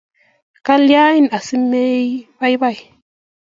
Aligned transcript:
kilyan 0.65 1.23
asimei 1.37 2.05
baibai? 2.37 2.77